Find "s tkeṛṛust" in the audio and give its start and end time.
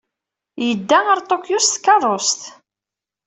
1.61-2.41